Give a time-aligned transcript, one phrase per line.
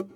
[0.00, 0.08] 欢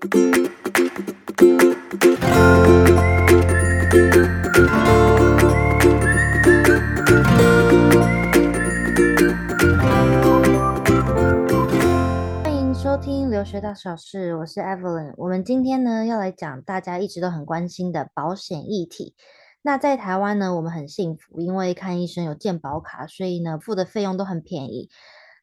[12.54, 15.12] 迎收听留学大小事，我是 Evelyn。
[15.18, 19.14] 我们今天呢要来讲大家一直都很关心的保险议题。
[19.60, 24.88] 那在台湾呢，我们很幸福，因为看医生有健保卡，所以呢付的费用都很便宜。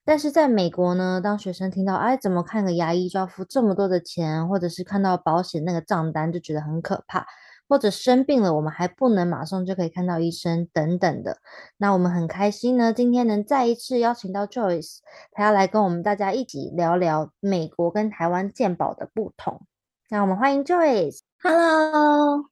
[0.03, 7.25] 但是在美国呢，当学生听到哎怎么看个牙医就要付这么多的钱，或者是看到保险那个账单就觉得很可怕。
[7.69, 11.37] 或者生病了，我们还不能马上就可以看到医生等等的。
[11.77, 14.97] 那我们很开心呢，今天能再一次邀请到 Joyce，
[15.31, 19.61] 她要来跟我们大家一起聊聊美国跟台湾健保的不同。
[20.09, 21.19] 那我们欢迎 Joyce。
[21.41, 22.43] Hello，Hello，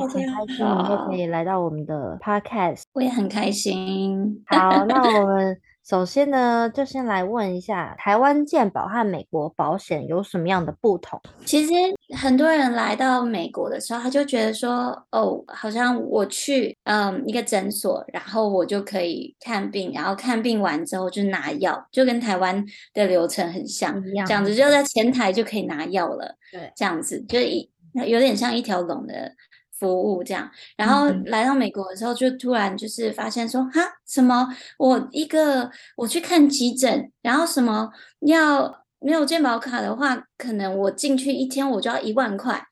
[0.00, 2.84] 很开心你又可以来到我们的 Podcast。
[2.94, 4.42] 我也很开心。
[4.46, 5.60] 好，那我们。
[5.88, 11.20] 首先呢，就先来问一下，台湾健保和美国保险有什么样的不同？
[11.44, 11.72] 其实
[12.16, 26.34] 很多人来到美国的时候，他就觉得说，哦，好像我去嗯一个诊所，然后我就可以看病，然后看病完之后就拿药，就跟台湾的流程很像，这样子就在前台就可以拿药了。
[26.50, 27.70] 对，这样子就一
[28.04, 29.32] 有点像一条龙的。
[29.78, 34.48] 服务这样，然后来到美国的时候，就突然就是发现说，哈，什么？
[34.78, 42.62] 我一个我去看急诊，然后什么要没有健保卡的话，可能我进去一天我就要一万块，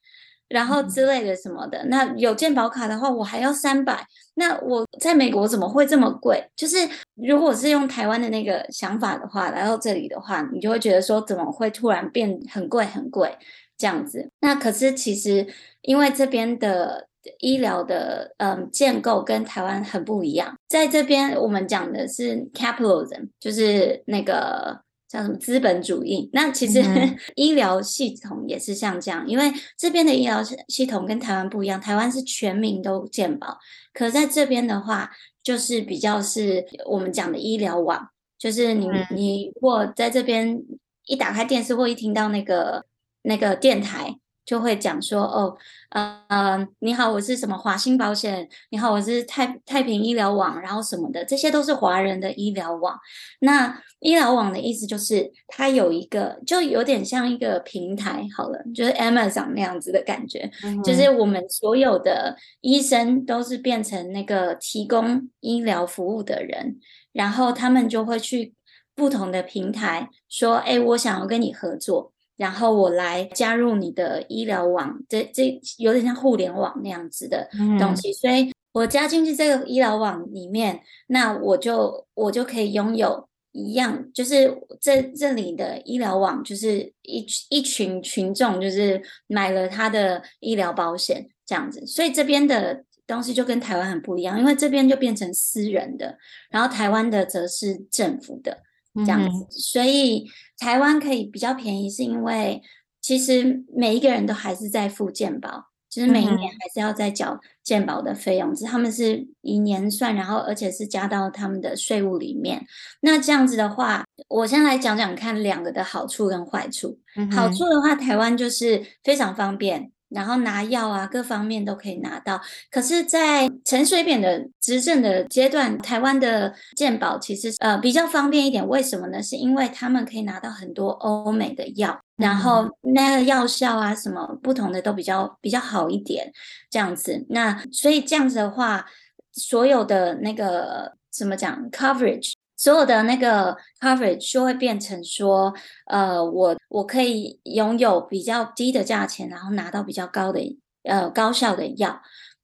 [0.49, 1.85] 然后之类的什么的。
[1.87, 4.07] 那有健保卡的话，我还要三百。
[4.37, 6.43] 那我在美国怎么会这么贵？
[6.57, 6.77] 就是
[7.15, 13.37] 如果是用台湾的那个想法的话，来到这里的话，你就会觉得说，怎么会突然变很贵很贵？
[13.77, 15.45] 这样子，那可是其实
[15.85, 26.29] 因为这边的医疗的嗯建构跟台湾很不一样，在这边我们讲的是 capitalism，就是那个叫什么资本主义。
[26.33, 33.59] 那其实、嗯、 医疗系统也是像这样，因为这边的医疗系统跟台湾不一样，台湾是全民都健保，
[33.93, 35.11] 可在这边的话，
[35.43, 38.08] 就是比较是我们讲的医疗网，
[38.39, 40.63] 就是你、嗯、你如果在这边
[41.07, 42.87] 一打开电视或一听到那个。
[43.27, 44.14] 那个电台
[44.45, 45.57] 就会讲说，哦，
[45.91, 52.99] 嗯、呃，你好，我是什么华兴保险，你好，我是太太平医疗网，然后什么的，这些都是华人的医疗网。
[53.41, 66.79] 那医疗网的意思就是它有一个，就有点像一个平台，好了，就是 Amazon 那样子的感觉，嗯、就是我们所有的医生都是变成那个提供医疗服务的人，
[67.13, 68.55] 然后他们就会去
[68.95, 72.14] 不同的平台说，哎，我想要跟你合作。
[72.36, 96.18] 然后我来加入你的医疗网，这这有点像互联网那样子的东西，嗯、所以我加进去这个医疗网里面，那我就我就可以拥有一样，就是这这里的医疗网就是一一群群众，就是买了他的医疗保险这样子，所以这边的东西就跟台湾很不一样，因为这边就变成私人的，
[96.51, 98.58] 然后台湾的则是政府的。
[98.95, 100.25] 这样子，所以
[100.59, 102.63] 台湾可以比较便宜，是因为
[103.01, 112.65] 其实每一个人都还是在付健保，就是每一年还是要再缴健保的费用，只是他们是以年算，然后而且是加到他们的税务里面。
[113.01, 116.99] 那这样子的话，我先来讲讲看两个的好处跟坏处。
[117.33, 119.91] 好处的话，台湾就是非常方便。
[120.09, 122.41] 然后拿药啊，各方面都可以拿到。
[122.70, 128.67] 可是，在陈水扁的执政的阶段，台湾的健保其实呃比较方便一点。
[128.69, 129.23] 为什么呢？
[129.23, 136.32] 是因为他们可以拿到很多欧美的药，然后那个药效啊什么不同的都比较比较好一点，
[136.70, 137.26] 这样子。
[137.31, 138.87] 那所以这样子的话，
[139.32, 142.32] 所有的那个怎么讲 coverage。
[142.64, 145.52] 所有的那个 coverage 就会变成说，
[145.85, 150.41] 呃，我我可以拥有比较低的价钱，然后拿到比较高的
[150.85, 152.00] 呃高效的药。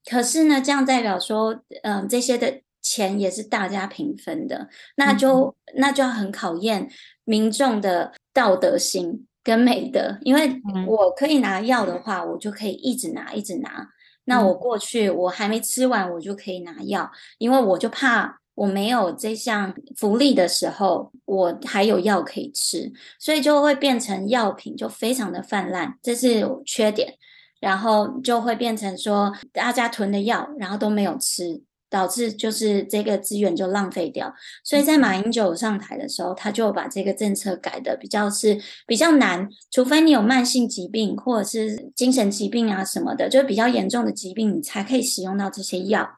[0.07, 6.87] 可是呢，这样代表说，嗯、呃，这些的钱也是大家平分的，那就那就要很考验
[7.23, 10.19] 民众的道德心跟美德。
[10.21, 13.87] 因为我可以拿药的话，我就可以一直拿一直拿。
[14.25, 17.09] 那我过去我还没吃完，我就可以拿药，
[17.39, 18.37] 因为我就怕。
[18.53, 27.13] 我没有这项福利的时候，我还有药可以吃，所以就会变成药品就非常的泛滥，这是缺点。
[27.59, 31.61] 然后就会变成说大家囤的药，然后都没有吃，
[31.91, 34.33] 导致就是这个资源就浪费掉。
[34.63, 46.09] 所以在马英九上台的时候，他就把这个政策改的比较是比较难，除非你有慢性疾病或者是精神疾病啊什么的，就比较严重的疾病，你才可以使用到这些药。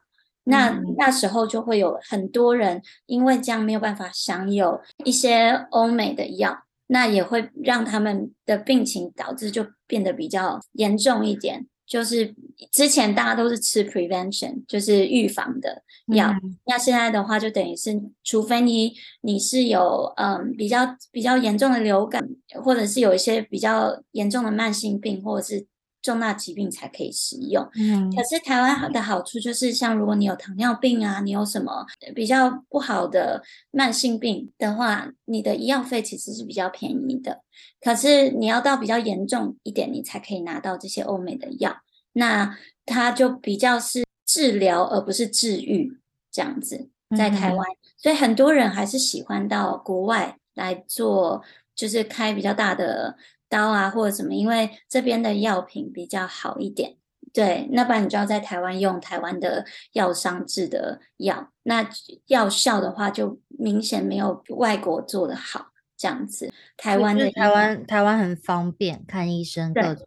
[0.46, 11.66] 那那时候就会有很多人因为这样没有办法享有一些欧美的药，那也会让他们的病情导致就变得比较严重一点。
[11.86, 12.34] 就是
[12.72, 22.28] 之前大家都是吃 prevention，就是预防的药，嗯、那现在的话就等于是，除非你你是有嗯比较比较严重的流感，
[22.64, 25.68] 或者是有一些比较严重的慢性病，或者是。
[26.04, 27.68] 重大疾病才可以使用。
[27.76, 33.42] 嗯，可是台湾的好处就是，像如果你有糖尿病啊，你有什么比较不好的
[33.72, 37.42] 慢性病的话，你的医药费其实是比较便宜的。
[37.80, 41.78] 可是你要到比较严重一点，你才可以拿到这些欧美的药。
[42.12, 45.98] 那它就比较是治疗而不是治愈
[46.30, 47.66] 这样子，在台湾，
[47.98, 51.42] 所以很多人还是喜欢到国外来做，
[51.74, 53.16] 就是开比较大的。
[53.54, 56.96] 刀啊，或者什么，因为这边的药品比较好一点，
[57.32, 61.88] 对，那不然你就要在台湾用台湾的药商制的药，那
[62.26, 66.52] 药效的话就明显没有外国做的好，这样子。
[66.76, 70.04] 台湾的台湾台湾很方便看医生各种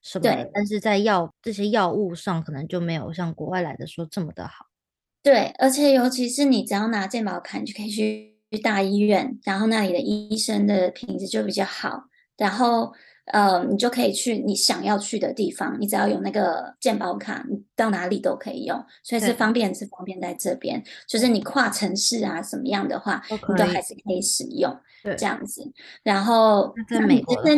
[0.00, 4.64] 什么的，对，但是在药这些药物上可能就没有像国外来的说这么的好。
[5.22, 12.04] 对，而且尤其是你只要拿健保卡，你就可以去大医院，然后那里的医生的品质就比较好。
[12.36, 12.92] 然后，
[13.32, 20.82] 呃，你就可以去你想要去的地方，你只要有那个健保卡，你到哪里都可以用，所以是方便是方便在这边。
[21.08, 24.76] 就是你跨城市啊，什么样的话，都你都还是可以使用，
[25.16, 25.72] 这样子。
[26.02, 27.56] 然后，在美国的，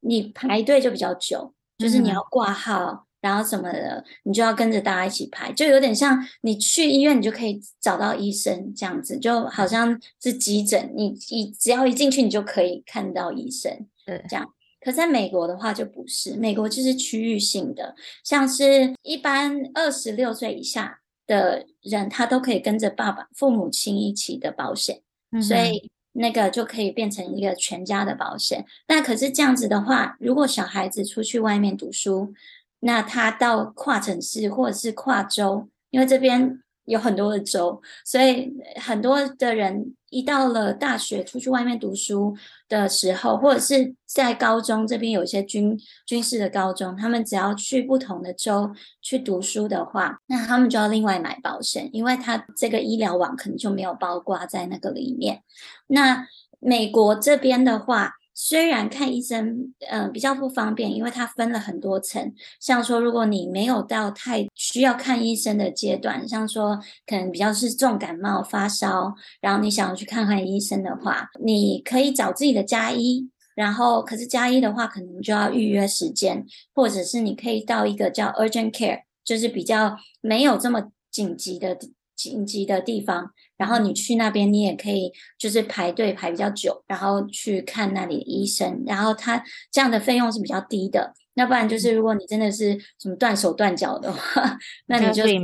[0.00, 13.86] 你排队就比较久，就是你要挂号，嗯、然后什么的，你就要跟着大家一起排，就有点像你去医院，你就可以找到医生这样子，就好像是急诊，你一只要一进去，你就可以看到医生。
[14.04, 14.46] 对，这样。
[14.80, 25.00] 可在美国的话就不是，美国就是区域性的，像是一般二十六岁以下的人，他都可以跟着爸爸、父母亲一起的保险，
[25.32, 28.64] 嗯、所以那个就可以变成一个全家的保险。
[28.88, 32.34] 那可是这样子的话，如果小孩子出去外面读书，
[32.80, 36.60] 那他到跨城市或者是跨州，因为这边。
[36.84, 42.36] 有很多的州，所以很多的人一到了大学出去外面读书
[42.68, 48.70] 的时候，或者是在高中这边有一些军军事的高中，他们只要去不同的州
[49.00, 55.42] 去读书的话，那他们就要另外买保险，因为他这个医疗网可能就没有包括在那个里面。
[55.86, 56.26] 那
[56.60, 58.14] 美国这边的话。
[58.34, 62.34] 虽然看医生，嗯、呃，比较不方便，因为它分了很多层。
[62.60, 73.30] 像说，如果你没有到太需要看医生的阶段，像说可能比较是重感冒、发烧，然后你想要去看看医生的话，你可以找自己的家医。
[73.54, 76.44] 然后，可是家医的话，可能就要预约时间，
[76.74, 81.78] 或者是你可以到一个叫 urgent care，就是比较没有这么紧急的
[82.16, 83.30] 紧急的地方。
[83.56, 88.82] 然后你去那边，你也可以就是排队排比较久，然后去看那里的医生。
[88.86, 91.14] 然后他这样的费用是比较低的。
[91.34, 95.38] 要不然就是如果你真的是什么断手断脚的话， 那你就去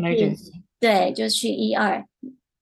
[0.79, 2.05] 对，就去一二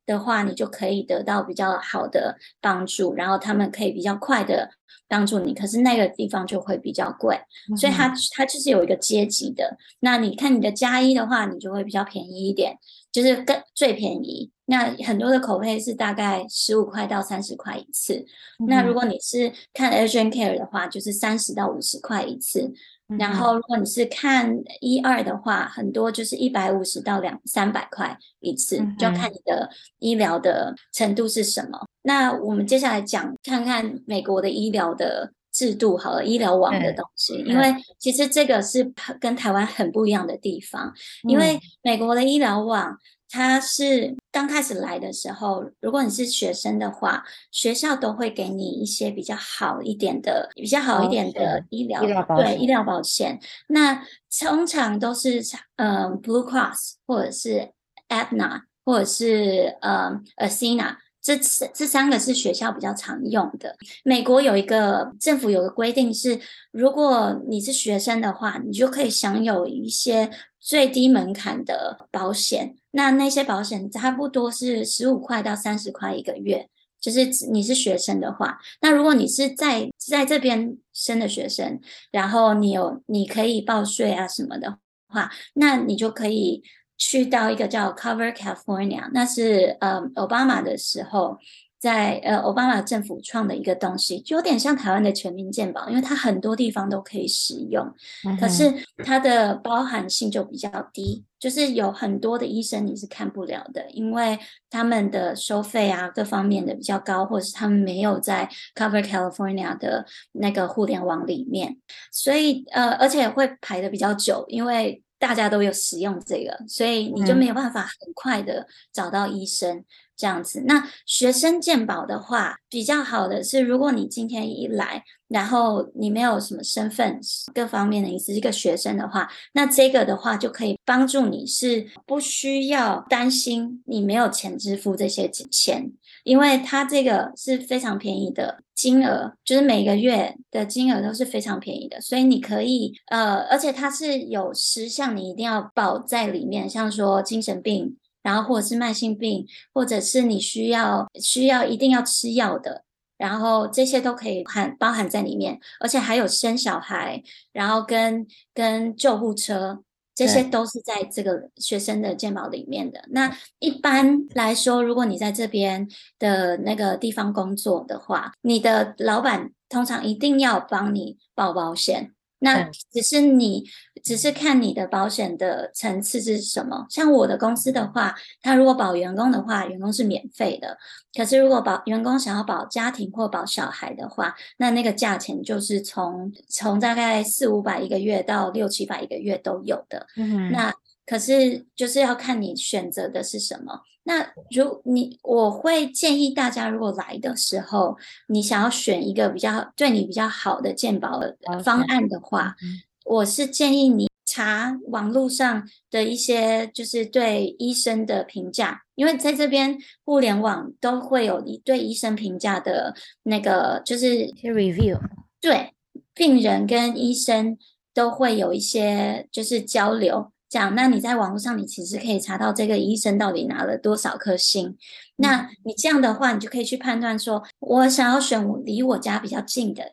[0.06, 3.14] 的话，你就可以得到比较好的帮助。
[3.14, 4.70] 然后他们可以比较快的
[5.06, 5.52] 帮助你。
[5.54, 7.38] 可是那个地方就会比较贵，
[7.76, 9.76] 所以它它就是有一个阶级的。
[10.00, 12.78] 那你看你的加一的话，你就会比较便宜一点，
[13.12, 14.50] 就是更最便宜。
[14.70, 18.14] 那很多的口配是大概十五块到三十块一次。
[18.58, 22.70] 嗯、那如果你是看 urgent care 的话，就是三十到五十块一次。
[23.08, 29.70] 嗯、然后如果你是看一二的话，很多就是一百五十到两三百块一次，嗯、就要看你的
[30.00, 31.86] 医疗的程度是什么。
[32.02, 42.96] 那我们接下来讲看看美国的医疗的制度，好了，医疗网的东西，因为其实这个是跟台湾很不一样的地方，嗯、因为美国的医疗网。
[43.30, 53.38] 它是刚开始来的时候，如果你是学生的话，学校都会给你一些比较好一点的、比较好一点的医疗，对医疗保险。
[53.66, 54.02] 那
[54.40, 55.42] 通常都是
[55.76, 57.70] 嗯、呃、Blue Cross 或者是
[58.08, 60.96] Aetna 或者是呃 Cigna
[61.36, 63.76] 这这三个是学校比较常用的。
[64.04, 66.38] 美国有一个政府有个规定是，
[66.70, 70.30] 如果你是学生的话，你就可以享有一些。
[70.60, 76.68] 最低门槛的保险，那那些保险差不多是十五块到三十块一个月，
[77.00, 81.80] 就是你是学生的话，那如果你是在在这边生的学生，
[82.10, 86.62] 然后你有你可以报税啊什么的话，那你就可以
[86.98, 91.38] 去到一个叫 Cover California，那是呃奥巴马的时候
[91.78, 97.86] 在呃奥巴马政府创的一个东西，就有点像台湾的全民健保，因为它很多地方都可以使用，
[98.26, 98.74] 嗯、可是
[99.04, 104.36] 它的包含性就比较低，就是有很多的医生你是看不了的，因为
[104.68, 111.76] 他们的收费啊各方面的比较高，或者是他们没有在 Cover California 的那个互联网里面，
[112.10, 119.78] 所以呃而且会排的比较久，因为大家都有使用这个，所以你就没有办法很快的找到医生。
[119.78, 119.84] 嗯
[120.18, 127.20] 这样子，那学生健保的话，比较好的是，如果你今天一来，然后你没有什么身份，
[127.54, 135.92] 各方面的你是一个学生的话，那这个的话就可以帮助你，是不需要担心你没有钱支付这些钱，
[136.28, 147.96] 因为它这个是非常便宜的金额，就是每个月的金额都是非常便宜的，所以你可以呃，而且它是有十项你一定要保在里面，像说精神病。
[148.20, 152.82] 然后或者是慢性病，或者是你需要需要一定要吃药的，
[153.16, 159.82] 然后这些都可以含包含在里面，而且还有生小孩，然后跟跟救护车，
[160.18, 163.00] 这些都是在这个学生的健保里面的。
[163.10, 165.86] 那一般来说，如果你在这边
[166.18, 172.10] 的那个地方工作的话，你的老板通常一定要帮你报保险。
[172.40, 173.64] 那只是你，
[174.02, 176.86] 只是看你的保险的层次是什么。
[176.88, 180.76] 像我的公司的话，他如果保员工的话，员工是免费的。
[181.16, 190.06] 可是如果保员工想要保家庭或保小孩的话，那那个价钱就是从从大概四五百一个月到六七百一个月都有的。
[190.16, 190.72] 嗯，那。
[191.10, 193.80] 可是就是要看你选择的是什么。
[194.08, 197.94] 那如你，我会建议大家，如果来的时候，
[198.28, 201.20] 你想要选一个比较对你比较好的健保
[201.62, 202.56] 方案的话，
[203.04, 214.06] 我是建议你查网络上的一些就是对医生的评价，因为在这边互联网都会有你对医生评价的那个就是
[214.42, 214.98] review，
[215.38, 215.74] 对，
[216.14, 217.58] 病人跟医生
[217.92, 220.32] 都会有一些就是交流。
[220.48, 224.76] 讲，那你在网络上，你其实可以查到这个医生到底拿了多少颗星。
[225.16, 229.92] 那你这样的话，你就可以去判断说，我想要选离我家比较近的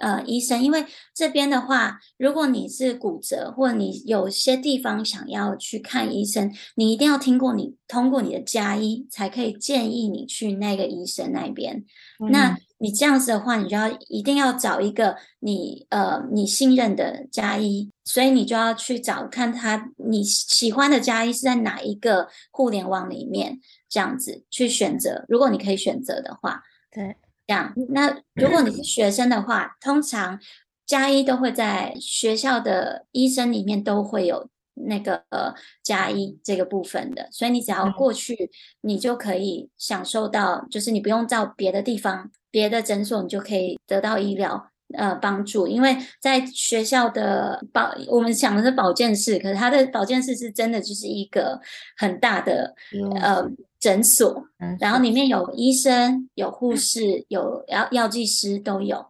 [0.00, 11.84] 呃医生，因为这边的话，如果你是骨折，或者你有些地方想要去看医生，你一定要听过你通过你的家医，才可以建议你去那个医生那边。
[12.20, 25.24] 嗯、那你这样子的话，你就要一定要找一个你呃你信任的家医，所以你就要去找看他你喜欢的家医是在哪一个互联网里面，这样子去选择。
[25.28, 27.16] 如果你可以选择的话，对，
[27.48, 27.74] 这样。
[27.88, 30.38] 那如果你是学生的话，通常
[30.86, 34.48] 加一都会在学校的医生里面都会有。
[34.86, 35.52] 那个呃，
[35.82, 38.48] 加一这个部分的，所以你只要过去，
[38.82, 45.66] 你就可以享受到，就是你不用到别的地方、别的诊所，你就可以得到医疗呃帮助。
[45.66, 51.60] 因为在学校的保，我们想的是保健室，可是它的保健室是真的就是一个
[51.96, 52.72] 很大的
[53.20, 53.44] 呃
[53.80, 54.44] 诊所，
[54.80, 59.06] 然后里面有医生、有护士、有药药剂师都有。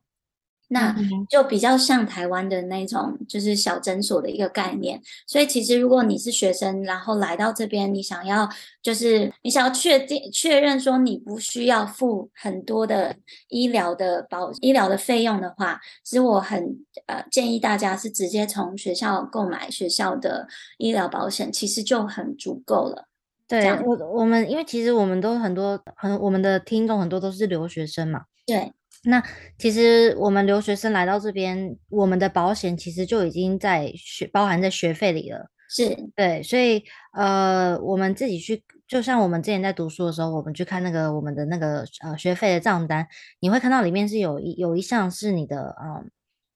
[0.70, 0.94] 那
[1.30, 5.00] 就比较像台湾的那种，就是小诊所的一个概念。
[5.26, 8.46] 所以其实如果你是学生，然后来到这边，你想要
[8.82, 13.16] 就是你想要确定确认说你不需要付很多的
[13.48, 20.46] 医疗的保医疗的费用的话，其实我很呃建议大家是直接从学校购买学校的
[20.76, 23.07] 医疗保险，其实就很足够了。
[23.48, 28.24] 对，我我们因为其实我们都很多很我们的听众很多都是留学生嘛。
[28.46, 28.72] 对。
[29.04, 29.22] 那
[29.56, 35.48] 其实我们留学生来到这边，我们的保险其实就已经在学包含在学费里了。
[35.70, 43.06] 是对，所以呃，我们自己去，就像我们之前在读书的时候，我们去看那个我们的那个呃学费的账单，
[43.38, 46.04] 你会看到里面是有一有一项是你的呃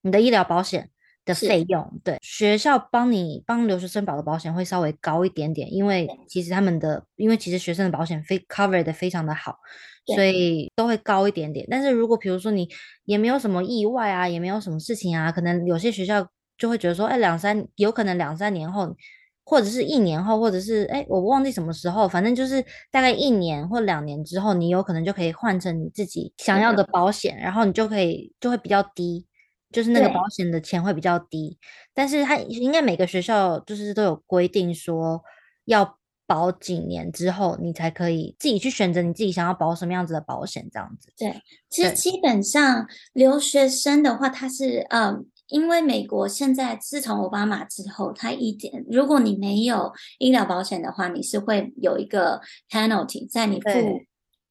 [0.00, 0.90] 你的医疗保险
[1.24, 2.00] 的费用。
[2.04, 9.56] 对，学校帮你帮留学生保的保险会稍微高一点点，因为其实他们的因为其实学生的保险非 cover 的非常的好。
[10.04, 12.68] 所以都会高一点点，但是如果比如说你
[13.04, 18.96] 也没有什么意外啊，也没有什么事情啊，可能有些学校就会觉得说，哎，两三有可能两三年后，
[19.44, 22.60] 或者是一年后，或者是哎，我忘记什么时候，反正就是
[22.90, 29.24] 大概一年或两年之后，你有可能就可以换成你自己想要的保险，然后你就可以就会比较低，
[29.72, 31.58] 就是那个保险的钱会比较低，
[31.94, 35.22] 但是它应该每个学校就是都有规定说
[35.64, 35.98] 要。
[36.24, 41.12] 保几年之后，你才可以自己去选择你自己想要保什么样子的保险，这样子。
[41.18, 53.68] 对，其实基本上留学生的话，他是嗯，因为美国现在自从奥巴马之后，他一点，如果你没有医疗保险的话，你是会有一个 penalty 在你付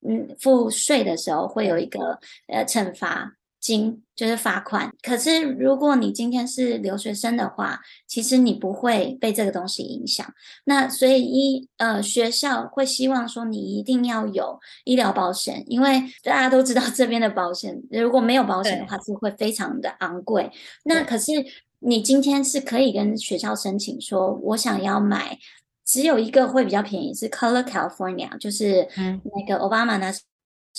[0.08, 3.38] 嗯付税的时候会有一个呃惩罚。
[3.62, 10.26] 金就是罚款，可是如果你今天是留学生的话，其实你不会被这个东西影响。
[10.66, 20.52] 那所以一呃学校会希望说你一定要有医疗保险，因为大家都知道这边的保险如果没有保险的话是会非常的昂贵。
[20.84, 21.32] 那可是
[21.80, 25.38] 你今天是可以跟学校申请说，我想要买，
[25.86, 30.12] 只有一个会比较便宜是 Color California，就是那个奥巴马那。
[30.12, 30.22] 时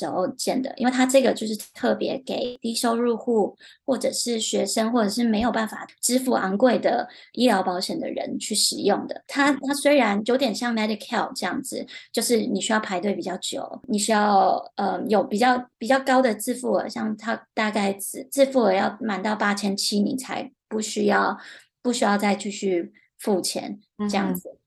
[0.06, 9.22] 候建的，因为它这个就是特别给低收入户或者是学生，或者是没有办法支付昂贵的医疗保险的人去使用的。
[9.26, 21.38] 它它虽然有点像 Medicare 这样子，就是你需要排队比较久，你需要呃有比较比较高的自付额，像它大概自自付额要满到八千七，你才不需要
[21.82, 23.80] 不需要再继续付钱
[24.10, 24.48] 这样子。
[24.48, 24.58] 嗯、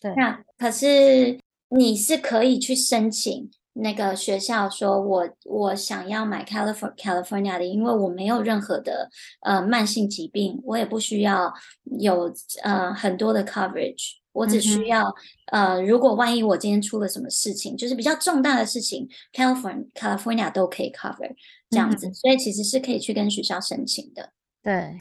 [0.00, 1.38] 对，那可是
[1.70, 3.50] 你是可以去申请。
[3.78, 9.10] 那个学校说我，我我想要买 California California 的，因为我没有任何的
[9.42, 11.52] 呃慢性疾病，我也不需要
[12.00, 15.14] 有呃很多的 coverage，我只需要、
[15.52, 21.30] 嗯、呃如果万一我今天出了什么事情，就是比较重大的事情，California California 都可以 cover
[21.68, 24.30] 这样子、嗯，所以其实是可以去跟学校申请的。
[24.62, 24.98] 对，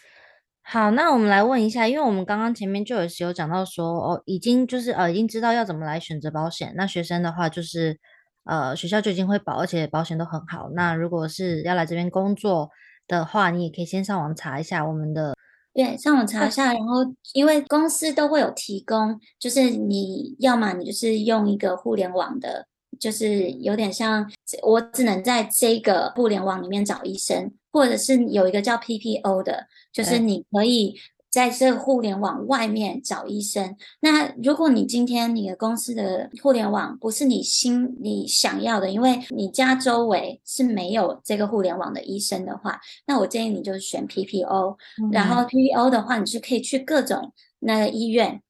[0.64, 7.98] 好，那我们来问一下，因为我们刚刚前面就有有讲到说，哦，已经就是呃已经知道要怎么来选择保险，那学生的话就是。
[8.46, 10.70] 呃，学校就已经会保，而且保险都很好。
[10.74, 12.70] 那如果是要来这边工作
[13.08, 15.36] 的话，你也可以先上网查一下我们的。
[15.74, 17.00] 对，上网查一下，然后
[17.34, 22.68] 因为公司都会有提供，就是你要么你就是用一个互联网的，
[23.00, 24.32] 就是有点像
[24.64, 30.96] 我只能在这个互联网里面找医生，或者是有一个叫 PPO 的，就是你可以。
[31.36, 45.12] 在这个互联网外面找医生，那如果你今天你的公司的互联网不是你心你想要的，因为你家周围是没有这个互联网的医生的话，那我建议你就选 PPO，嗯。
[45.12, 48.42] 然后 PPO 的话，你是可以去各种那个医院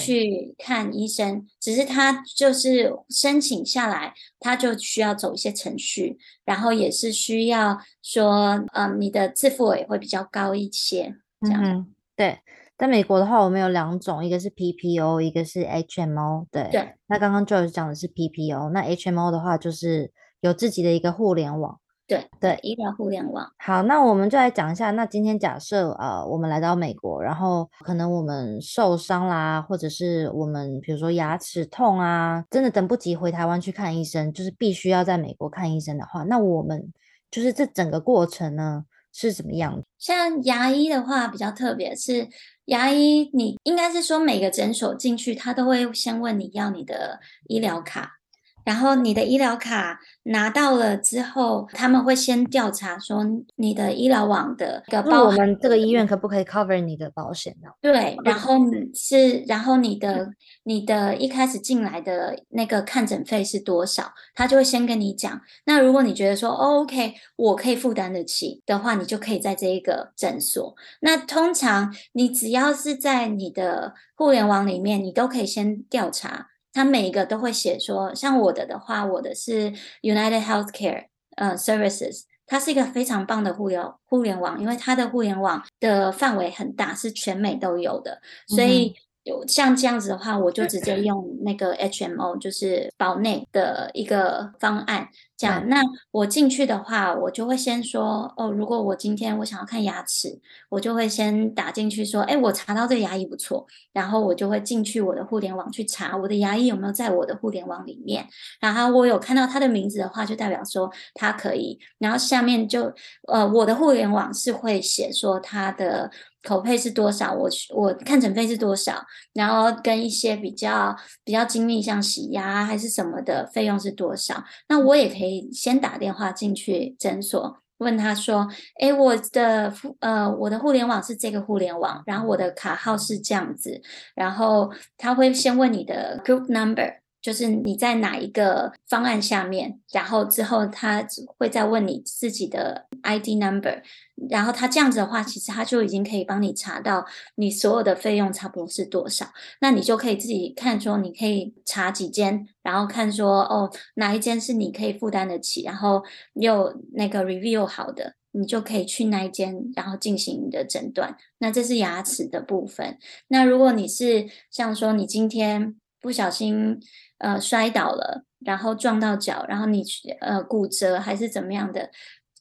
[0.00, 11.62] 去看医生，只是他就是申请下来，他就需要走一些程序，然后也是需要说，嗯，你的自付额也会比较高一些，这样。
[11.62, 12.38] 嗯对，
[12.76, 16.46] 在美国的话，我们有两种，一个是 PPO，一个是 HMO。
[16.50, 16.94] 对，对。
[17.06, 21.78] 那刚刚 Joyce 讲的是 PPO，那 HMO 的话就是有自己的一个互联网。
[22.06, 23.50] 对对，医疗互联网。
[23.58, 36.92] 好，那我们就来讲一下，那今天假设呃，我们来到美国，然后可能我们受伤啦，或者是我们比如说牙齿痛啊，真的等不及回台湾去看医生，就是必须要在美国看医生的话，那我们
[37.30, 38.84] 就是这整个过程呢？
[39.12, 39.84] 是怎么样的？
[39.98, 42.28] 像牙医的话，比较特别是
[42.66, 48.21] 牙医，你应该是说每个诊所进去，他都会先问你要你的医疗卡。
[48.64, 53.24] 然后你的医疗卡拿到了之后，他们会先调查说
[53.56, 57.68] 你的医疗网的个包，我们这个医院可不可以 cover 你的保险呢？
[57.80, 58.54] 对，然后
[58.94, 60.30] 是，然后你的
[60.64, 65.40] 你的一开始进来的那个看诊费是多少，他就会先跟你讲。
[65.64, 70.74] 那如果你觉得说，哦，OK，我可以负担得起的话，你就可以在这一个诊所。
[71.00, 76.48] 那通常你只要是在你的互联网里面，你都可以先调查。
[76.72, 81.06] 他每一个都会写说，像我的的话，我的是 United Healthcare
[81.36, 95.08] 呃 Services，它是一个非常棒的互联互联网，因为它的互联网的范围很大，是全美都有的，所以有像这样子的话，我就直接 用那个 HMO，就是保内的一个方案。
[95.42, 108.24] 这样，那我进去的话，我就会先说哦，如果我今天我想要看牙齿，我就会先打进去说，哎，我查到这个牙医不错，然后我就会进去我的互联网去查我的牙医有没有在我的互联网里面，
[108.60, 112.92] 然后我有看到他的名字的话，就代表说他可以，然后下面就
[113.26, 116.08] 呃，我的互联网是会写说他的。
[116.44, 117.32] 口配是多少？
[117.32, 119.00] 我我看诊费是多少？
[119.32, 124.42] 然后跟一些比较比较精密，像洗牙还是什么的费用是多少？
[124.68, 128.46] 那我也可以你先打电话进去诊所，问他说
[128.80, 133.80] ：“哎，我的呃我的互联网是这个互联网，然后我的卡号是这样子，
[134.14, 141.06] 然后他会先问你的 group number。”就是你在哪一个方案下面，然后之后他
[141.38, 143.80] 会再问你自己的 ID number，
[144.28, 147.06] 然后他这样子的话，其实他就已经可以帮你查到
[147.36, 149.26] 你所有的费用差不多是多少，
[149.60, 156.02] 那你就可以自己看说，你可以查几间，然后看说哦哪一间是你可以负担得起，然后
[156.34, 161.16] 又那个 review 好的，你就可以去那一间，然后进行你的诊断。
[161.38, 162.98] 那这是牙齿的部分。
[163.28, 166.80] 那如果你是像说你今天不小心。
[167.22, 169.82] 呃摔倒了，然后撞到脚，然后你
[170.20, 171.90] 呃骨折还是怎么样的，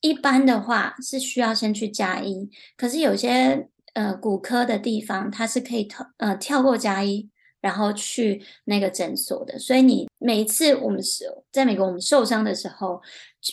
[0.02, 2.50] 一般的话是需要先去加医。
[2.76, 7.30] 可是有些呃骨科的地方，它是可以跳呃跳过加医。
[7.62, 13.00] 然后去那个诊所的，所以你每一次我们是在美国，我们受伤的时候，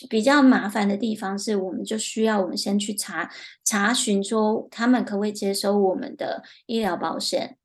[0.09, 3.29] 比较麻烦的地方是，我们就需要我们先去查
[3.63, 7.55] 查询说他们可不可以接收我们的医疗保险，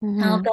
[0.00, 0.52] 嗯、然后跟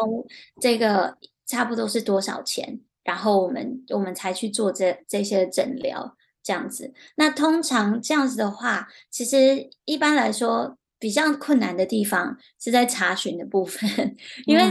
[0.62, 1.17] 这个
[1.49, 6.93] 差不多是多少钱，然后我们我们才去做这这些诊疗这样子。
[7.15, 14.63] 那通常这样子的话，其实一般来说比较困难的地方是在查询的部分， 因为。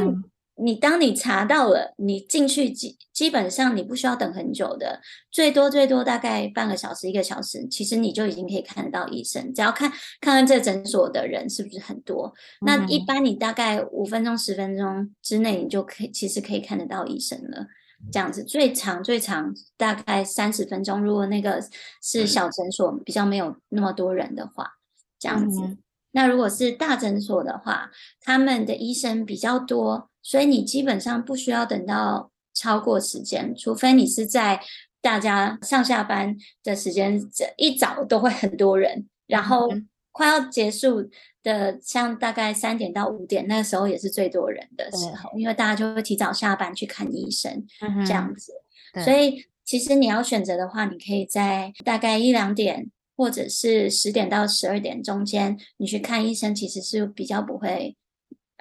[0.59, 9.55] 嗯你当你查到了，你进去基基本上你不需要等很久的，最多最多大概半个小时一个小时，其实你就已经可以看得到医生。
[9.55, 9.89] 只要看
[10.21, 17.67] 看看这诊所的人是不是很多，嗯、那一般你大概五分钟十分钟之内，你就可以其实可以看得到医生了。
[18.13, 21.61] 这样子最长最长大概三十分钟，如果那个
[22.03, 24.67] 是小诊所比较没有那么多人的话，
[25.19, 25.61] 这样子。
[25.63, 25.79] 嗯、
[26.13, 27.91] 那如果是大诊所的话，
[28.21, 30.11] 他们的医生比较多。
[30.21, 34.61] 所以你基本上不需要等到超过时间，除非你是在
[35.01, 39.71] 大家上下班的时间，这一早都会很多人，然后
[40.13, 41.09] 快要结束
[41.43, 47.65] 的，像大概三点到五点那个时候也是最多人的时候，因为大家就会提早下班去看医生，
[48.05, 48.53] 这样子。
[49.03, 57.95] 所以其实你要选择的话，你可以在大概一两点或者是十点到十二点中间，你去看医生，其实是比较不会。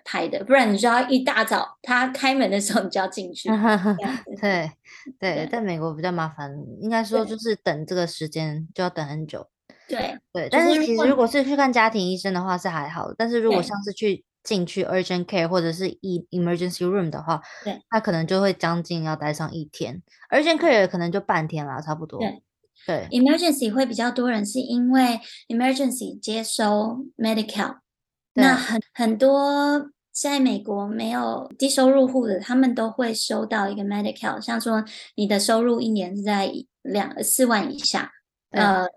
[0.10, 3.50] 排的，不然你就要一大早他开门的时候，你就要进去。
[4.39, 4.72] 对
[5.20, 9.46] 对，在美国比较麻烦，应该说就是等这个时间就要等很久。
[9.86, 22.17] 对对，但是其实如果是去看家庭医生的话是还好，但是如果像是去进去 urgent care 或者是 e emergency room 的话，对，他可能就会将近要待上一天，urgent care 可能就半天啦，差不多。
[22.22, 22.41] 对
[22.85, 27.77] 对，emergency 会比较多人，是因为 emergency 接收 medical，
[28.33, 29.89] 那很很多。
[30.19, 38.11] 在美国没有低收入户的，他们都会收到一个 Medi-Cal，像说你的收入一年是在两四万以下，
[38.49, 38.87] 呃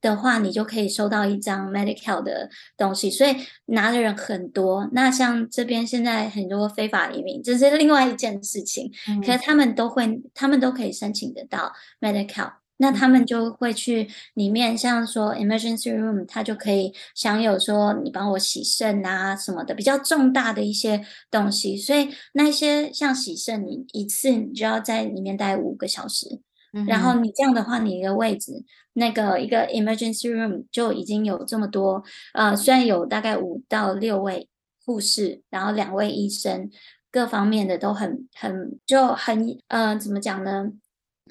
[0.00, 4.88] 的话，你就可以收到一张 Medi-Cal 的东西，所以拿的人很多。
[4.92, 12.52] 那像这边现在很多非法移民，这是另外一件事情，嗯、可是他们都会，他们都可以申请得到 Medi-Cal。
[12.78, 13.18] 那他们。
[13.28, 26.40] 就会去里面，像说 emergency room，他就可以享有说你帮我洗肾啊什么的比较重大的一些东西，所以那些像洗肾，你一次你就要在里面待五个小时，
[26.72, 28.64] 嗯、然后你这样的话，你一个位置
[28.94, 34.48] 那个一个 emergency room 就已经有这么多，呃，虽然有大概五到六位
[34.86, 36.70] 护士，然后两位医生，
[37.10, 40.72] 各方面的都很很就很呃怎么讲呢？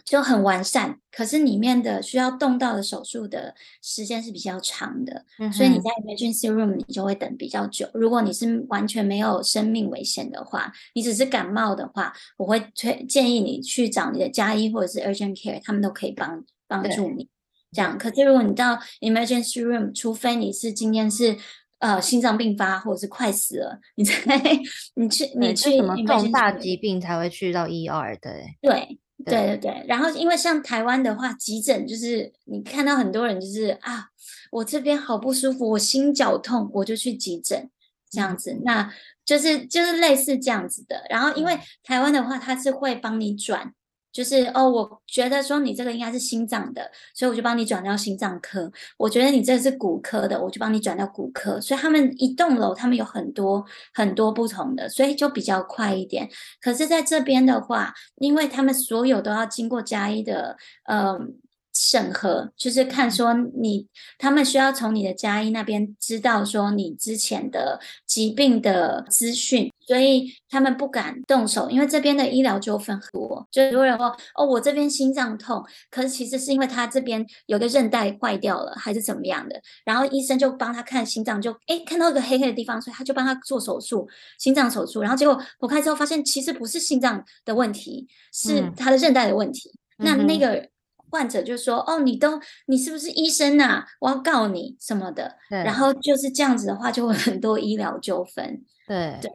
[0.07, 7.85] 就很完善，可是里面的需要动到的手术的时间是比较长的，嗯、所以你在 emergency room 你就会等比较久。
[7.93, 17.27] 如果你是完全没有生命危险的话，你只是感冒的话，我会推建议你去找你的家医或者是 urgent care，他们都可以帮帮助你。
[17.73, 21.35] 这样，可是如果你到 emergency room，除非你是今天是
[21.79, 24.39] 呃心脏病发或者是快死了，你才
[24.95, 28.31] 你去你去什么重大疾病才会去到 ER 的。
[28.61, 28.97] 对。
[29.25, 34.07] 对对对，然后因为像台湾的话，急诊就是你看到很多人就是啊，
[34.51, 37.69] 我这边好不舒服，我心绞痛，我就去急诊
[38.09, 38.93] 这样子，嗯、那
[39.25, 41.05] 就是就是类似这样子的。
[41.09, 43.73] 然后因为台湾的话，他是会帮你转。
[44.17, 48.71] 就是哦，我觉得说你这个应该是心脏的，所以我就帮你转到心脏科。
[48.97, 51.61] 我觉得你这是骨科的，我就帮你转到骨科。
[51.61, 56.27] 所以他们一栋楼，他们有很多很多不同的，所以就比较快一点。
[56.59, 60.57] 可是在这边的话，因为他们所有都要经过加一的，
[60.89, 61.37] 嗯。
[61.79, 63.87] 审核就是看说你，
[64.17, 84.07] 他们需要从你的家医那边知道说你之前的疾病的资讯，所以他们不敢动手，因为这边的医疗纠纷很多，就很多人说哦，我这边心脏痛，可是其实是因为他这边有个韧带坏掉了，还是怎么样的，然后医生就帮他看心脏，就诶看到一个黑黑的地方，所以他就帮他做手术，
[84.39, 90.67] 心脏手术，然后结果剖开之后发现其实不是心脏的问题，是他的韧带的问题，嗯、那那个。
[91.09, 93.85] 患者就说：“哦，你都你是不是医生啊？
[93.99, 98.61] 我要告你什么的。”然后就是这样子的话，就会很多医疗纠纷。
[98.87, 99.31] 对对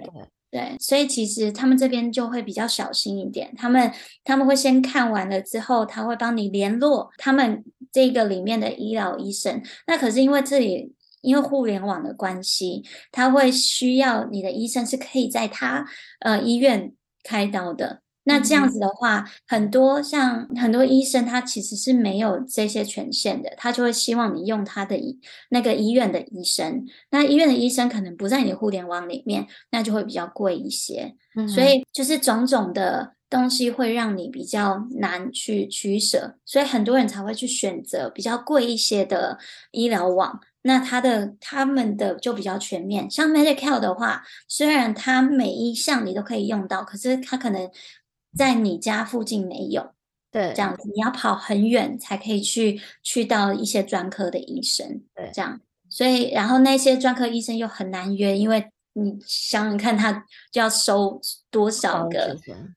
[0.50, 3.54] 对，所以其实他们这边就会比较小心一点。
[3.56, 3.90] 他们
[4.22, 9.62] 他们会先看完了之后，他会帮你联络他们这个里面的医疗医生。
[9.86, 15.86] 那可是因为这里因为互联网的关系，他会需要你的医生是可以在他
[16.20, 16.92] 呃医院
[17.24, 18.01] 开刀的。
[18.24, 25.18] 那这样子的话，嗯、很多像很多医生，他其实是没有这些权限的，他就会希望你用他的医
[25.50, 26.86] 那个医院的医生。
[27.10, 31.14] 那医院的医生可能不在你的互联网里面，那就会比较贵一些。
[31.34, 39.38] 嗯、所以就是种种的东西会让你比较难去取舍，所以很多人才会去选择比较贵一些的
[39.70, 40.40] 医疗网。
[40.64, 47.68] 那他的他们的就比较全面，像 Medi-Cal 的话，虽然它每一项你都可以用到，可是它可能
[48.36, 49.92] 在你家附近没有，
[50.30, 60.12] 对，这样子你要跑很远才可以去去到一些专科的医生，对，这样，所以然后那些专科医生又很难约，因为你想想看，他
[60.50, 62.36] 就要收多少个，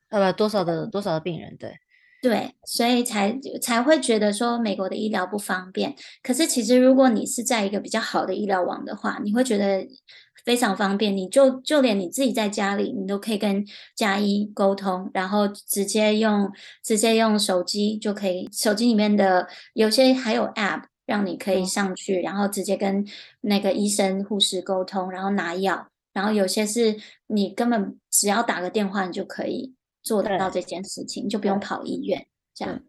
[0.09, 1.73] 呃，不，多少的多少的病人，对。
[2.21, 5.95] 对，所以才才会觉得说美国的医疗不方便。
[6.23, 9.87] 可是其实如果你是在一个比较好的医疗网的话，你会觉得
[10.43, 11.15] 非常方便。
[11.15, 13.63] 你就就连你自己在家里，你都可以跟
[13.95, 16.51] 家医沟通，然后直接用
[16.83, 23.05] 直接用手机就可以，手机里面的有些还有 App 让你可以上去，然后直接跟
[23.41, 25.87] 那个医生护士沟通，然后拿药。
[26.11, 26.97] 然后有些是
[27.27, 29.75] 你根本只要打个电话，你就可以。
[30.05, 32.79] 做得到这件事情，就不用跑医院这样。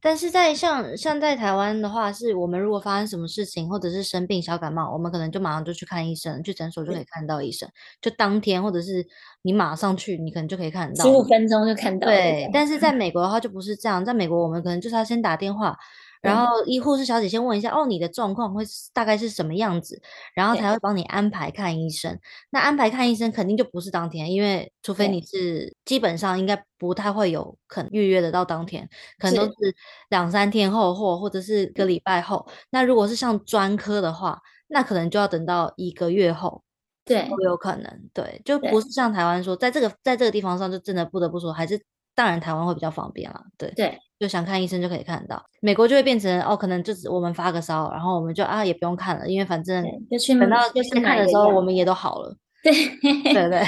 [0.00, 7.68] 但是在像像在台湾的话，是我们如果发生什么事情，或者是生病小感冒，我们可能就马上就去看医生，去诊所就可以看到医生，
[8.00, 9.04] 就当天或者是
[9.42, 12.06] 你马上去，你可能就可以看到，十五分钟就看到。
[12.06, 15.76] 对，但是在美国的话就不是这样，在美国我们可能就是要先打电话。
[16.24, 20.00] 然后医护士小姐先问一下，哦，你的状况会大概是什么样子，
[20.34, 22.18] 然后才会帮你安排看医生。
[22.48, 29.74] 那安排看医生肯定就不是当天，因为除非你是基本上应该不太会有可能预约得到当天，可能都是
[30.08, 32.48] 两三天后或或者是个礼拜后。
[32.70, 36.62] 那如果是像专科的话，那可能就要等到一个月后，
[37.04, 38.10] 对，都有可能。
[38.14, 41.84] 对，就不是像台湾说，在这个在这个地方上，就真的不得不说，还是
[42.14, 43.44] 当然台湾会比较方便啦。
[43.58, 43.98] 对对。
[44.18, 52.36] 就想看医生就可以看到，美国就会变成哦，可能就只我们发个烧，然后我们就啊也不用看了，因为反正就去等到就是看的时候，我们也都好了。
[52.62, 52.72] 对
[53.34, 53.62] 对对。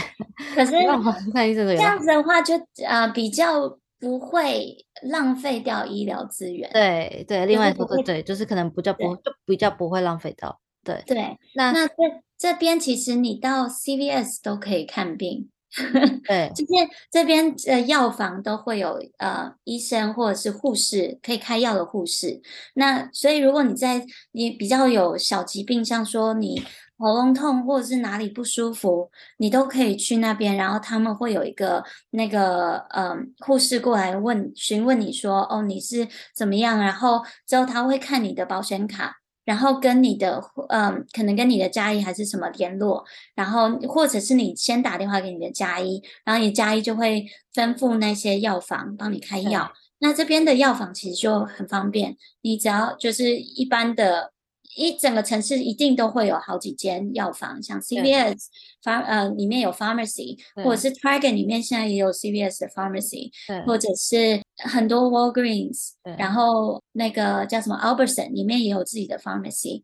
[0.54, 0.72] 可 是
[1.34, 6.70] 看医生这样子的话就，就呃比较不会浪费掉医疗资源。
[6.72, 10.58] 对对，另外说对对，就是可能比较不就比较不会浪费到。
[10.84, 11.94] 对对，那那这
[12.38, 15.50] 这边其实你到 CVS 都可以看病。
[16.26, 22.40] 对，这边这边呃药房都会有呃医生或者是护士可以开药的护士。
[22.74, 26.62] 那所以如果你在你比较有小疾病，像说你
[26.98, 39.16] 喉咙痛或者是哪里不舒服，你都可以去那边，然后他们会有一个那个呃护士过来问询问你说哦你是怎么样，然后之后他会看你的保险卡。
[39.46, 43.02] 然后跟你的嗯，可能跟你的家医还是什么联络，
[43.34, 49.72] 然后或者是你先打电话给你的家医，然后你家医就会吩咐那些药房帮你开药。
[50.00, 54.35] 那这边的药房其实就很方便，你只要就是一般的。
[54.76, 58.36] 一整个城市一定都会有好几间药房，像 CVS，
[58.82, 63.30] 发呃，里面有 pharmacy，或者是 Target 里面现在也有 CVS 的 pharmacy，
[63.64, 69.82] 或者是很多 Walgreens，然后那个叫什么 Albertson 里面也有自己的 pharmacy，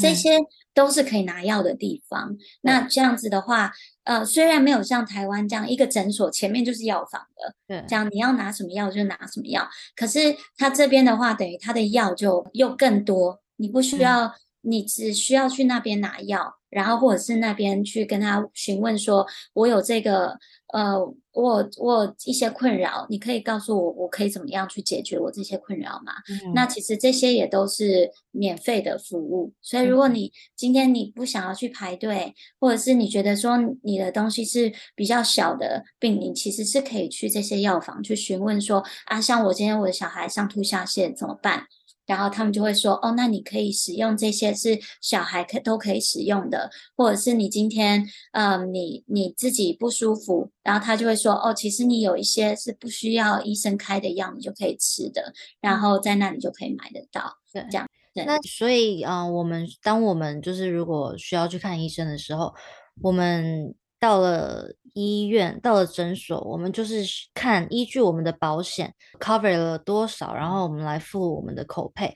[0.00, 0.38] 这些
[0.72, 2.36] 都是可以拿药的地方。
[2.62, 3.70] 那这样子的话，
[4.04, 13.40] 呃，虽然没有像台湾这样一个诊所前面就是药房的，对，这样你要拿什么药就拿什么药，可是他这边的话，等于他的药就又更多。
[13.56, 20.38] 你不需要，你只需要去那边拿药，然后或者是那边去跟他询问说，我有这个，
[20.72, 20.98] 呃，
[21.32, 26.12] 我我一些困扰，你可以告诉我，我可以怎么样去解决我这些困扰吗？
[26.28, 26.52] 嗯。
[26.54, 41.66] 那其实这些也都是免费的服务，所以如果你今天你不想要去排队，或者是你觉得说你的东西是比较小的病，你其实是可以去这些药房去询问说，啊，像我今天我的小孩上吐下泻怎么办？
[42.06, 57.88] 然后他们就会说，哦，那你可以使用这些是小孩可都可以使用的，或者是你今天，嗯、呃，你你自己不舒服，然后他就会说，哦，其实你有一些是不需要医生开的药，你就可以吃的，然后在那里就可以买得到，对，这样。
[58.14, 62.54] 对，那所以，嗯、呃，我们当我们就是如果需要去看医生的时候，
[63.02, 63.74] 我们。
[63.98, 67.02] 到了医院，到了诊所，我们就是
[67.34, 72.12] 看依据我们的保险 cover 了多少，然后我们来付我们的口配。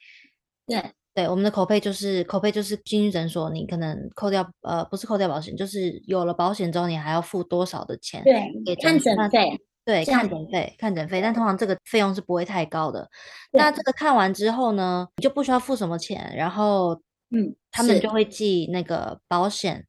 [0.67, 8.23] 对对，我们的口配就是口配就是进去诊所，你可能扣掉呃不是扣掉保险，就是有了保险之后你还要付多少的钱？
[8.25, 9.61] 对，看诊费。
[9.83, 13.09] 对，看诊费，看诊费，但通常这个费用是不会太高的。
[13.51, 16.95] 那这个看完之后呢，你就不需要付什么钱，然后
[17.31, 19.85] 嗯，他们就会寄那个保险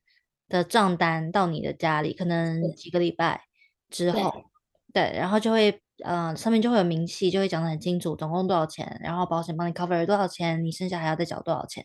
[0.52, 3.42] 的账单到你的家里，可能几个礼拜
[3.90, 4.32] 之后，
[4.94, 11.84] 对，然后就会呃上面就会有明细，就会讲得很清楚，总共多少钱，然后保险帮你 cover 了多少钱，你剩下还要再缴多少钱。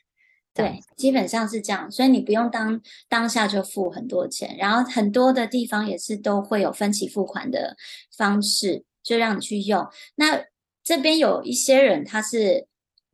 [0.52, 7.76] 对，基本上是这样，所以你不用当当下就付很多钱，然后很多的地方也是都会有分期付款的
[8.16, 9.86] 方式，就让你去用。
[10.14, 10.42] 那
[10.82, 12.66] 这边有一些人他是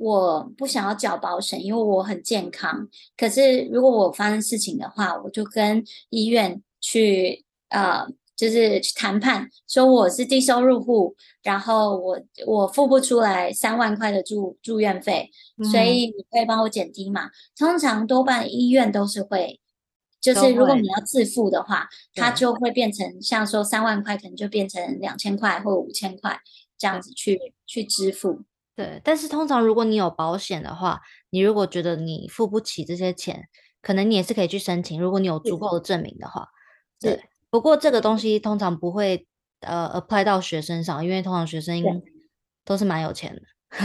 [0.02, 2.88] 我不想要缴保险，因为我很健康。
[3.16, 8.06] 可是如果我发生事情的话，我就跟医院去呃。
[8.34, 17.30] 就是去谈判，说我是低收入户，然后我我付不出来三万块的住住院费，嗯，所以你可以帮我减低嘛？
[17.56, 19.60] 通常多半医院都是会，
[20.20, 26.40] 就是如果你要自付的话，它就会变成像说三万块，可能就变成两千块或五千块
[26.76, 28.40] 这样子去去支付。
[28.74, 33.48] 对，但是通常如果你有保险的话，你如果觉得你付不起这些钱，
[33.82, 36.48] 可能你也是可以去申请，如果你有足够的证明的话，
[37.00, 37.22] 对。
[37.50, 39.26] 不过这个东西通常不会
[39.60, 41.82] 呃 apply 到学生上，因为通常学生
[42.64, 43.42] 都是蛮有钱的。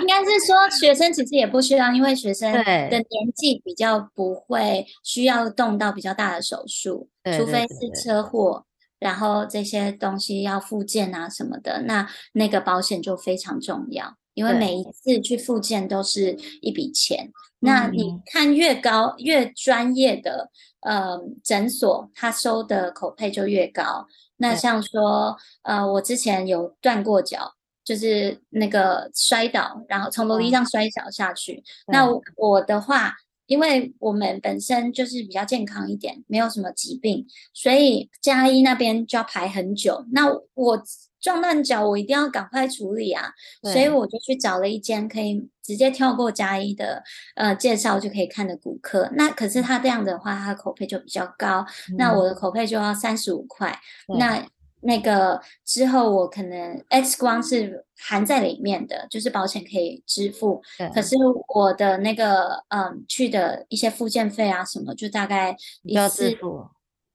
[0.00, 8.66] 应该是说学生其实也不需要，因为学生的年纪比较不会需要动到比较大的手术，除非是车祸，
[8.98, 14.16] 然后这些东西要复健啊什么的，那那个保险就非常重要。
[14.34, 20.48] 因为每一次去复健都是一笔钱，那你看越高越专业的
[20.82, 24.06] 呃诊所，他收的口配就越高。
[24.36, 27.52] 那像说呃，我之前有断过脚，
[27.84, 31.60] 就是那个摔倒，然后从楼梯上摔倒下去。
[31.88, 32.06] 那
[32.36, 33.16] 我的话，
[33.48, 40.06] 因为我们本身就是比较健康一点，没有什么疾病，所以加一那边就要排很久。
[40.12, 40.82] 那我。
[41.20, 43.28] 撞断脚，我一定要赶快处理啊！
[43.64, 47.02] 所以我就去找了一间可以直接跳过加一的
[47.34, 49.10] 呃介绍就可以看的骨科。
[49.14, 51.66] 那可是他这样的话，他的口配就比较高。
[51.90, 53.76] 嗯、那我的口配就要三十五块。
[54.16, 54.46] 那
[54.80, 60.62] 那个之后我可能 X 光是含在里面的，就是保险可以支付。
[60.94, 61.16] 可是
[61.54, 66.36] 我的那个嗯去的一些附件费啊什么，就大概一次。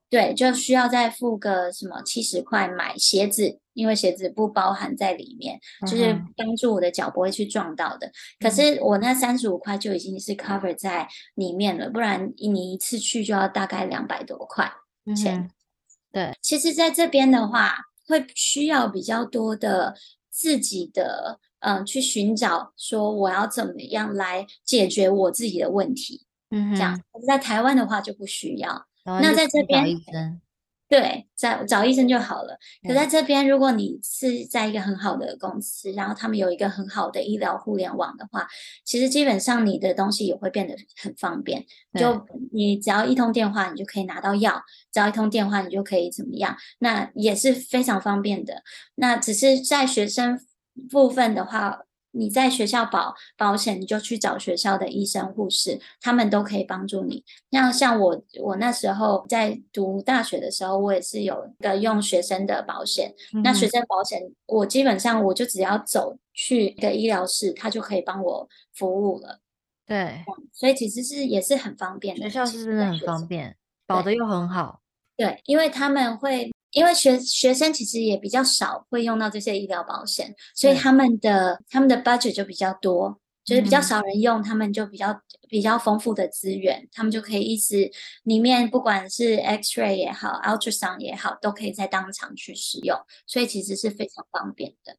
[0.10, 8.12] 对，就需要再付个什么七十块买鞋子，因为鞋子不包含在里面，嗯、就是帮助我的脚不会去撞到的。
[8.40, 14.72] 可是我那三十五块就已经是 cover 在里面了，不然你一次去就要大概两百多块
[15.16, 15.40] 钱。
[15.40, 15.50] 嗯、
[16.14, 17.76] 对，其实在这边的话，
[18.08, 19.96] 会需要比较多的
[20.30, 26.26] 自己的嗯、呃，去寻找说我要怎么样来解决我自己的问题。
[26.52, 27.02] 嗯，这样。
[27.28, 28.86] 在台湾的话就不需要。
[29.04, 30.00] 那在这边，
[30.94, 32.56] 对，在找医生就好了。
[32.88, 38.48] 可在这边，如果你是在一个很好的公司，然后他们有一个很好的医疗互联网的话，
[38.86, 41.66] 其实基本上你的东西也会变得很方便。
[41.96, 46.56] 就你只要一通电话，你就可以拿到药；只要一通电话，你就可以怎么样？
[46.78, 48.62] 那也是非常方便的。
[48.94, 50.40] 那只是在学生
[50.92, 51.80] 部分的话。
[52.14, 57.24] 你在学校保保险，你就去找学校的医生、护士，他们都可以帮助你。
[57.50, 63.14] 那像我，我那时候在读大学的时候，我也是有个用学生的保险。
[63.34, 69.40] 嗯、那学生保险，我基本上我就只要走去一个医疗室，他就可以帮我服务了。
[69.86, 70.24] 对，
[70.54, 72.22] 所以其实是也是很方便的。
[72.22, 74.82] 学校是真的很方便，保的又很好。
[75.18, 76.53] 对，因为他们会。
[76.74, 87.92] 因为学学生其实也比较少会用到这些医疗保险，所以他们的他们的 budget 就比较多，就是比较少人用，他们就比较比较丰富的资源，他们就可以一直
[88.24, 94.98] 里面不管是 X-ray 也好，ultrasound 也好，都可以在当场去使用，所以其实是非常方便的。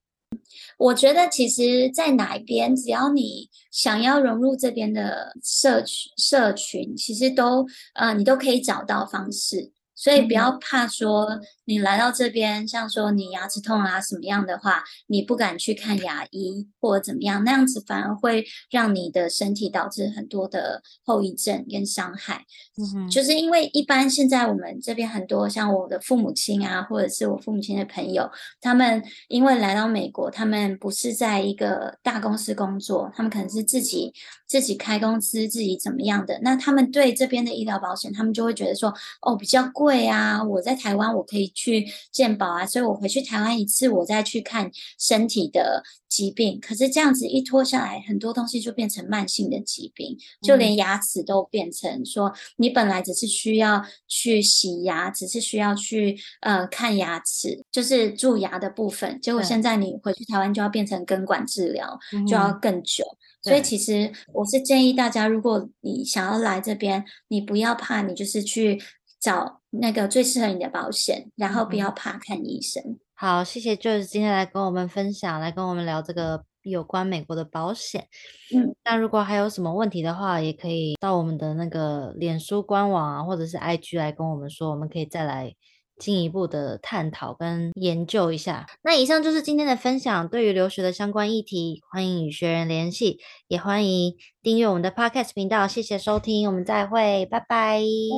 [0.78, 9.70] 我觉得其实，在哪一边，只要你想要融入这边的社群社群，其实都呃你都可以找到方式。
[10.04, 22.44] 所以不要怕说你来到这边，像说你牙齿痛啊什么样的话，你不敢去看牙医或者怎么样，那样子反而会让你的身体导致很多的后遗症跟伤害。
[22.76, 34.12] 嗯，就是因为一般现在我们这边很多像我的父母亲啊，或者是我父母亲的朋友，他们因为来到美国，他们不是在一个大公司工作，他们可能是自己
[34.46, 39.93] 自己开公司，自己怎么样的，那他们对这边的医疗保险，他们就会觉得说，哦，比较贵。
[39.94, 46.58] 对啊，我在台湾我可以去健保啊，所以我回去台湾一次，我再去看身体的疾病。
[46.60, 63.04] 可是这样子一拖下来，很多东西就变成慢性的疾病，就连牙齿都变成说，你本来只是需要去洗牙，只是需要去呃看牙齿，就是蛀牙的部分，结果现在你回去台湾就要变成根管治疗，就要更久。
[63.42, 68.80] 所以其实我是建议大家，如果你想要来这边，你不要怕，你就是去。
[69.24, 72.82] 找那个最适合你的保险，然后不要怕看医生。
[72.84, 78.06] 嗯、好，谢谢 Joyce 今天来跟我们分享，来跟我们聊这个有关美国的保险。
[78.54, 85.54] 嗯，那如果还有什么问题的话，也可以到我们的那个脸书官网啊，或者是 IG 来跟我们说，我们可以再来。
[85.98, 88.66] 进一步的探讨跟研究一下。
[88.82, 95.68] 那以上就是今天的分享，对于留学的相关议题，欢迎与学员联系，也欢迎订阅我们的 Podcast 频道。
[95.68, 98.16] 谢谢收听，我们再会，拜拜，拜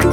[0.00, 0.07] 拜。